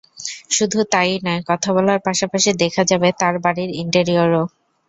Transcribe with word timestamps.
শুধু 0.49 0.79
তা–ই 0.91 1.13
নয়, 1.25 1.41
কথা 1.49 1.69
বলার 1.75 1.99
পাশাপাশি 2.07 2.49
দেখা 2.63 2.83
যাবে 2.91 3.09
তাঁর 3.21 3.35
বাড়ির 3.45 3.69
ইন্টেরিয়রও। 3.81 4.43